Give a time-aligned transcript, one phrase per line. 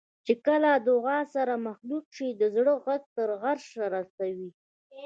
[0.25, 4.49] چې کله له دعا سره مخلوط شي د زړه غږ تر عرشه رسوي.